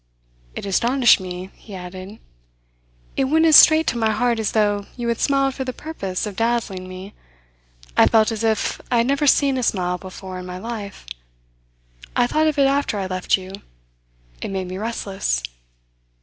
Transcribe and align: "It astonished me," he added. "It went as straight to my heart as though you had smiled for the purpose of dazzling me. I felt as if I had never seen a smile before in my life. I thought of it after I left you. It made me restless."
"It 0.55 0.65
astonished 0.65 1.19
me," 1.19 1.51
he 1.53 1.75
added. 1.75 2.17
"It 3.15 3.25
went 3.25 3.45
as 3.45 3.55
straight 3.55 3.85
to 3.85 3.99
my 3.99 4.09
heart 4.09 4.39
as 4.39 4.53
though 4.53 4.87
you 4.97 5.07
had 5.09 5.19
smiled 5.19 5.53
for 5.53 5.63
the 5.63 5.73
purpose 5.73 6.25
of 6.25 6.35
dazzling 6.35 6.87
me. 6.89 7.13
I 7.95 8.07
felt 8.07 8.31
as 8.31 8.43
if 8.43 8.81
I 8.89 8.97
had 8.97 9.05
never 9.05 9.27
seen 9.27 9.59
a 9.59 9.61
smile 9.61 9.99
before 9.99 10.39
in 10.39 10.47
my 10.47 10.57
life. 10.57 11.05
I 12.15 12.25
thought 12.25 12.47
of 12.47 12.57
it 12.57 12.65
after 12.65 12.97
I 12.97 13.05
left 13.05 13.37
you. 13.37 13.51
It 14.41 14.49
made 14.49 14.67
me 14.69 14.79
restless." 14.79 15.43